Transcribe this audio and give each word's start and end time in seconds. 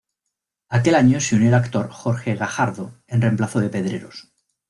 Aquel 0.71 0.95
año 0.95 1.21
se 1.21 1.35
unió 1.35 1.49
el 1.49 1.53
actor 1.53 1.91
Jorge 1.91 2.33
Gajardo 2.33 2.99
en 3.05 3.21
reemplazo 3.21 3.59
de 3.59 3.69
Pedreros. 3.69 4.33